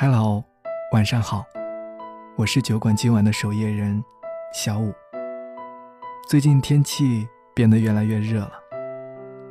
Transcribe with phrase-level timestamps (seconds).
[0.00, 0.44] Hello，
[0.92, 1.44] 晚上好，
[2.36, 4.00] 我是酒馆今晚的守夜人
[4.52, 4.94] 小五。
[6.28, 8.52] 最近天气变得越来越热了，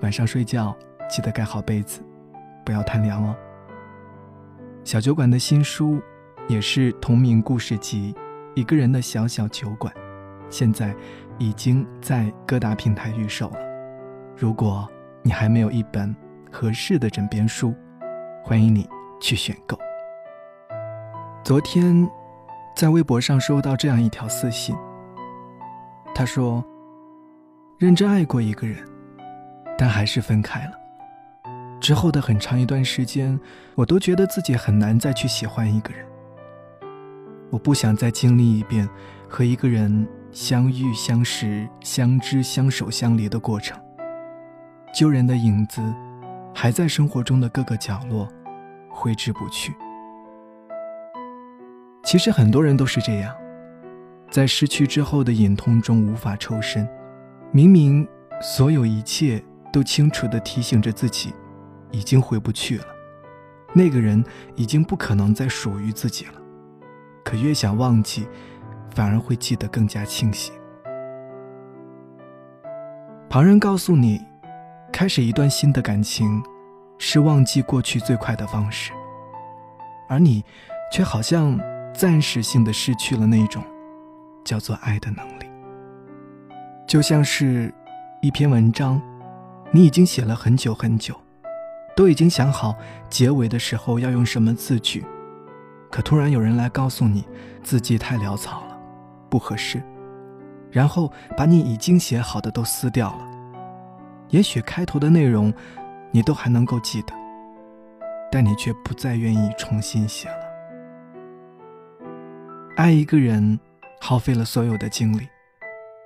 [0.04, 0.74] 晚上睡觉
[1.10, 2.02] 记得盖好被子，
[2.66, 3.36] 不要贪凉哦。
[4.86, 6.02] 小酒馆的新书
[6.48, 8.14] 也是同名故事集
[8.56, 9.94] 《一个人的小小酒馆》，
[10.50, 10.96] 现在
[11.38, 13.58] 已经在各大平台预售了。
[14.34, 14.88] 如果
[15.24, 16.16] 你还没有一本
[16.50, 17.76] 合适的枕边书，
[18.46, 18.88] 欢迎你
[19.20, 19.78] 去选购。
[21.48, 22.06] 昨天，
[22.76, 24.76] 在微博上收到这样一条私信。
[26.14, 26.62] 他说
[27.80, 28.86] ：“认真爱过一个人，
[29.78, 30.72] 但还是分开了。
[31.80, 33.40] 之后的很长一段时间，
[33.76, 36.06] 我都觉得自己很难再去喜欢一个人。
[37.50, 38.86] 我不想再经历一遍
[39.30, 43.80] 和一个人相遇、相识、相知、相守、相离的过程。
[44.94, 45.82] 旧人的影子，
[46.54, 48.28] 还在生活中的各个角落
[48.90, 49.74] 挥之不去。”
[52.08, 53.36] 其实很多人都是这样，
[54.32, 56.88] 在失去之后的隐痛中无法抽身。
[57.52, 58.08] 明明
[58.42, 61.34] 所有一切都清楚地提醒着自己，
[61.92, 62.86] 已经回不去了，
[63.74, 64.24] 那个人
[64.56, 66.36] 已经不可能再属于自己了。
[67.26, 68.26] 可越想忘记，
[68.92, 70.54] 反而会记得更加清晰。
[73.30, 74.22] 旁人告诉你，
[74.94, 76.42] 开始一段新的感情，
[77.00, 78.94] 是忘记过去最快的方式，
[80.08, 80.42] 而你
[80.90, 81.60] 却好像。
[81.98, 83.64] 暂时性的失去了那种
[84.46, 85.50] 叫做爱的能力，
[86.88, 87.74] 就像是
[88.22, 89.02] 一篇文章，
[89.72, 91.20] 你已经写了很久很久，
[91.96, 92.76] 都已经想好
[93.10, 95.04] 结尾的时候要用什么字句，
[95.90, 97.26] 可突然有人来告诉你
[97.64, 98.78] 字迹太潦草了，
[99.28, 99.82] 不合适，
[100.70, 103.28] 然后把你已经写好的都撕掉了。
[104.30, 105.52] 也许开头的内容
[106.12, 107.14] 你都还能够记得，
[108.32, 110.47] 但你却不再愿意重新写了。
[112.78, 113.60] 爱一个人，
[114.00, 115.28] 耗费了所有的精力，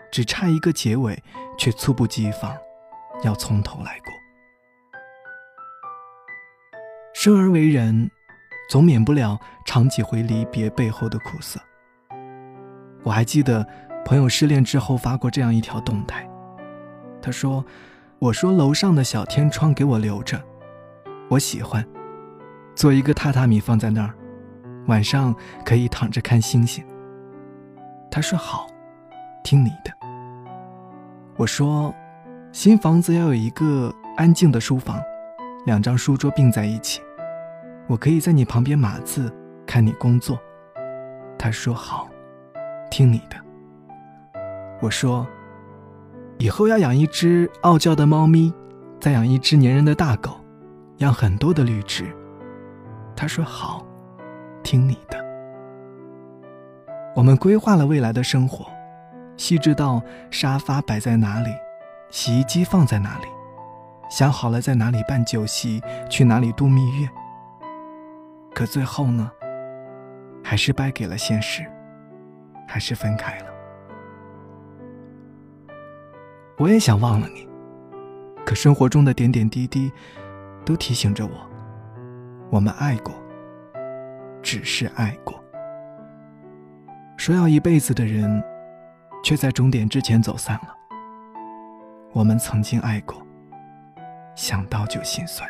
[0.09, 1.21] 只差一个结尾，
[1.57, 2.49] 却猝不及防，
[3.25, 4.13] 要从头来过。
[7.13, 8.09] 生而为人，
[8.69, 11.59] 总免不了尝几回离别背后的苦涩。
[13.03, 13.67] 我还记得
[14.05, 16.25] 朋友失恋之后发过这样一条动态，
[17.21, 17.65] 他说
[18.17, 20.41] ：“我说楼上的小天窗给我留着，
[21.27, 21.85] 我喜欢，
[22.75, 24.15] 做一个榻榻米放在那儿。”
[24.87, 25.33] 晚上
[25.65, 26.83] 可以躺着看星星。
[28.09, 28.67] 他说好，
[29.43, 29.91] 听你的。
[31.37, 31.93] 我说，
[32.51, 35.01] 新房子要有一个安静的书房，
[35.65, 37.01] 两张书桌并在一起，
[37.87, 39.33] 我可以在你旁边码字，
[39.65, 40.37] 看你工作。
[41.37, 42.09] 他说好，
[42.89, 43.37] 听你的。
[44.81, 45.25] 我说，
[46.37, 48.53] 以后要养一只傲娇的猫咪，
[48.99, 50.39] 再养一只粘人的大狗，
[50.97, 52.05] 养很多的绿植。
[53.15, 53.85] 他说好。
[54.63, 55.19] 听你的。
[57.15, 58.65] 我们规划了未来的生活，
[59.35, 61.49] 细致到沙发摆在哪里，
[62.09, 63.25] 洗衣机放在哪里，
[64.09, 67.09] 想好了在哪里办酒席，去哪里度蜜月。
[68.53, 69.31] 可最后呢，
[70.43, 71.65] 还是败给了现实，
[72.67, 73.45] 还是分开了。
[76.57, 77.47] 我也想忘了你，
[78.45, 79.91] 可生活中的点点滴滴，
[80.63, 81.31] 都提醒着我，
[82.49, 83.13] 我们爱过。
[84.41, 85.41] 只是爱过，
[87.15, 88.43] 说要一辈子的人，
[89.23, 90.75] 却在终点之前走散了。
[92.11, 93.25] 我们曾经爱过，
[94.35, 95.47] 想到就心酸，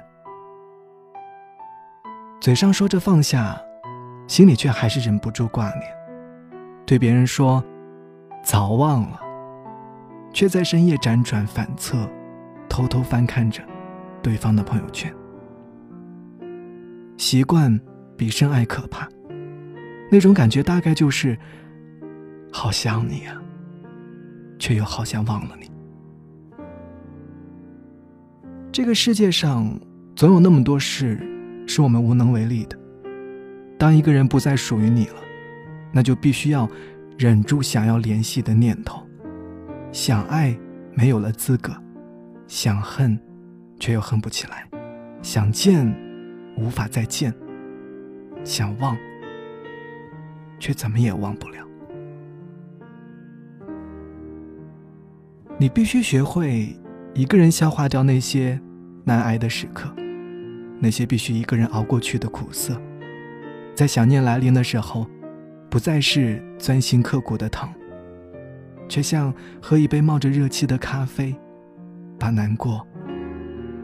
[2.39, 3.59] 嘴上说着放下，
[4.27, 5.83] 心里却还是忍不住挂念。
[6.85, 7.63] 对别人说
[8.43, 9.19] 早忘了，
[10.33, 12.07] 却在深夜辗转反侧，
[12.67, 13.63] 偷偷翻看着
[14.21, 15.11] 对方的朋友圈，
[17.17, 17.79] 习惯。
[18.21, 19.09] 比深爱可怕，
[20.11, 21.35] 那种感觉大概就是，
[22.53, 23.41] 好想你啊，
[24.59, 25.71] 却又好像忘了你。
[28.71, 29.75] 这个世界上
[30.15, 31.19] 总有那么多事
[31.65, 32.77] 是我们无能为力的。
[33.79, 35.15] 当一个人不再属于你了，
[35.91, 36.69] 那就必须要
[37.17, 39.01] 忍住想要联系的念头，
[39.91, 40.55] 想爱
[40.93, 41.73] 没有了资格，
[42.45, 43.19] 想恨
[43.79, 44.69] 却又恨不起来，
[45.23, 45.91] 想见
[46.55, 47.33] 无法再见。
[48.43, 48.97] 想忘，
[50.59, 51.65] 却怎么也忘不了。
[55.57, 56.75] 你必须学会
[57.13, 58.59] 一个人消化掉那些
[59.03, 59.93] 难挨的时刻，
[60.79, 62.75] 那些必须一个人熬过去的苦涩。
[63.75, 65.05] 在想念来临的时候，
[65.69, 67.69] 不再是钻心刻骨的疼，
[68.89, 71.35] 却像喝一杯冒着热气的咖啡，
[72.17, 72.85] 把难过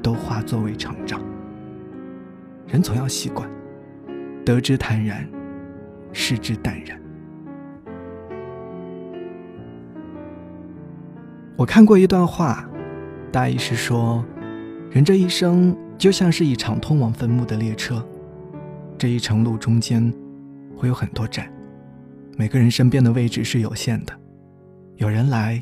[0.02, 1.22] 都化作为成长。
[2.66, 3.50] 人总要习惯。
[4.48, 5.28] 得之坦然，
[6.14, 6.98] 失之淡然。
[11.58, 12.66] 我看过一段话，
[13.30, 14.24] 大意是说，
[14.90, 18.02] 人这一生就像是一场通往坟墓的列车，
[18.98, 20.14] 这一程路中间
[20.78, 21.52] 会有很多站，
[22.38, 24.14] 每个人身边的位置是有限的，
[24.96, 25.62] 有人来，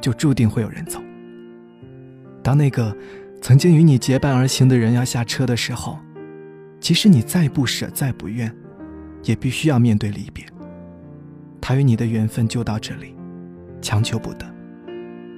[0.00, 1.00] 就注定会有人走。
[2.44, 2.96] 当那个
[3.42, 5.98] 曾经与你结伴而行的人要下车的时候，
[6.80, 8.54] 即使你再不舍、再不愿，
[9.24, 10.44] 也必须要面对离别。
[11.60, 13.14] 他与你的缘分就到这里，
[13.80, 14.46] 强求不得。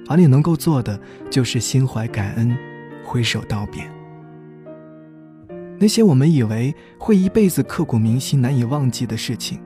[0.07, 0.99] 而你能够做的，
[1.29, 2.55] 就是心怀感恩，
[3.03, 3.83] 挥手道别。
[5.79, 9.59] 那些我们以为会一辈子刻骨铭心、难以忘记的事情，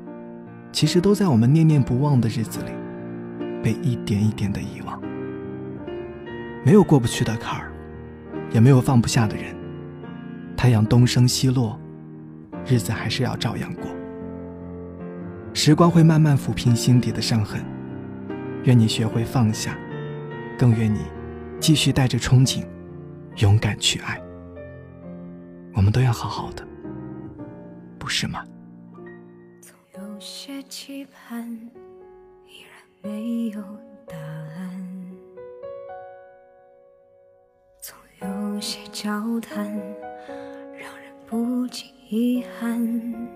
[0.72, 2.72] 其实都在我们念念不忘的日子里，
[3.64, 5.02] 被一点一点的遗忘。
[6.64, 7.72] 没有过不去的坎儿，
[8.52, 9.55] 也没有放不下的人。
[10.56, 11.80] 太阳东升西落，
[12.66, 13.86] 日子还是要照样过。
[15.54, 17.64] 时光会慢慢抚平心底的伤痕。
[18.64, 19.78] 愿你学会放下。
[20.58, 21.02] 更愿你
[21.60, 22.66] 继续带着憧憬，
[23.42, 24.22] 勇敢去爱。
[25.74, 26.66] 我们都要好好的，
[28.00, 28.42] 不是吗？
[29.60, 31.52] 总有些期盼，
[32.48, 33.62] 依然没有
[34.08, 34.72] 答案；
[37.82, 39.78] 总有些交谈，
[41.28, 43.30] 不尽遗憾。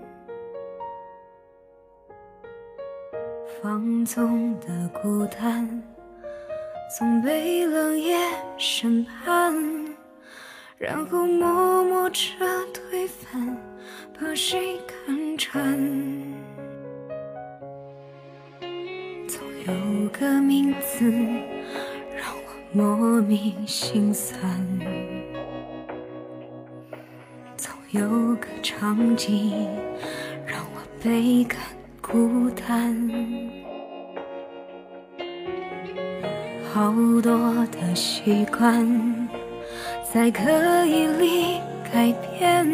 [3.61, 5.81] 放纵的孤单。
[6.97, 8.17] 总被冷眼
[8.57, 9.53] 审判，
[10.75, 12.25] 然后默默着
[12.73, 13.55] 推翻，
[14.19, 15.77] 把谁看穿？
[19.27, 21.05] 总有个名字
[22.17, 24.41] 让我莫名心酸，
[27.91, 29.67] 有个场景
[30.45, 31.59] 让我倍感
[31.99, 32.95] 孤单。
[36.71, 36.93] 好
[37.23, 39.27] 多的习惯
[40.13, 41.59] 在刻意里
[41.91, 42.67] 改变，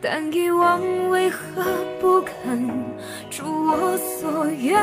[0.00, 0.80] 但遗忘
[1.10, 1.62] 为何
[2.00, 2.66] 不肯
[3.38, 4.80] 如我所愿？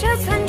[0.00, 0.39] 缝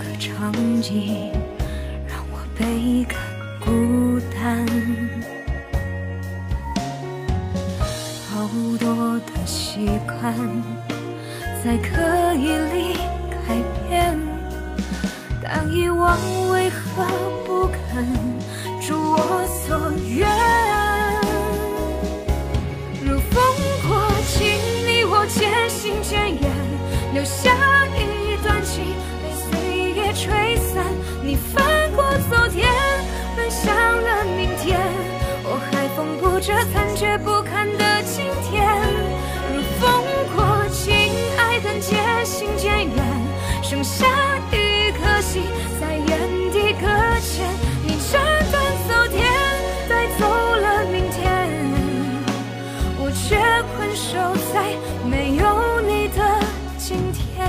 [0.00, 1.30] 个场景
[2.08, 3.18] 让我倍感
[3.60, 4.66] 孤单。
[8.28, 10.34] 好多的习惯
[11.62, 12.96] 在刻意里
[13.30, 13.54] 改
[13.88, 14.18] 变，
[15.42, 16.16] 但遗忘
[16.50, 17.04] 为何
[17.44, 18.06] 不肯
[36.40, 38.66] 着残缺不堪的今天。
[39.52, 40.02] 如风
[40.34, 40.94] 过境，
[41.36, 42.96] 爱恨渐行渐远，
[43.62, 44.06] 剩下
[44.50, 45.42] 一颗心
[45.78, 46.86] 在原地搁
[47.20, 47.46] 浅。
[47.86, 48.20] 你斩
[48.50, 49.30] 断昨天，
[49.86, 51.46] 带走了明天，
[52.98, 53.36] 我却
[53.76, 54.16] 困守
[54.52, 54.74] 在
[55.06, 56.40] 没有你的。
[56.78, 57.46] 今天，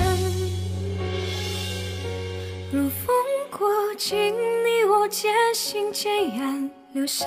[2.71, 3.15] 如风
[3.49, 7.25] 过境，你我渐行渐远，留下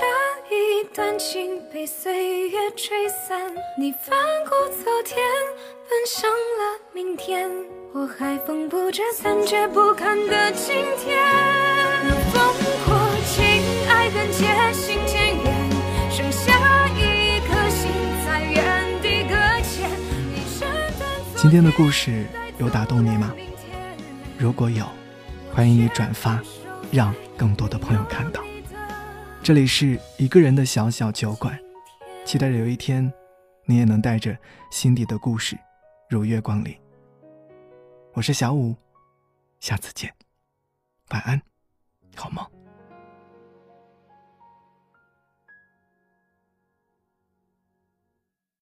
[0.50, 3.50] 一段情被岁月吹散。
[3.78, 5.16] 你翻过昨天，
[5.88, 7.50] 奔向了明天，
[7.94, 11.18] 我还缝补着残缺不堪的今天。
[12.04, 12.54] 如风
[12.84, 12.94] 过
[13.24, 13.42] 境，
[13.88, 15.70] 爱恨渐行渐远，
[16.10, 17.90] 剩下一颗心
[18.26, 19.90] 在原地搁浅。
[20.28, 20.42] 你
[21.36, 22.26] 今天的故事
[22.58, 23.34] 有打动你吗？
[24.36, 24.84] 如果有，
[25.54, 26.38] 欢迎你转发，
[26.92, 28.42] 让更多的朋友看到。
[29.44, 31.54] 这里是一个人的小小酒馆，
[32.24, 33.12] 期待着有一天
[33.66, 34.34] 你也能带着
[34.70, 35.54] 心底的故事
[36.08, 36.74] 如月光临。
[38.14, 38.74] 我是小五，
[39.60, 40.10] 下次见，
[41.10, 41.42] 晚安，
[42.16, 42.42] 好梦。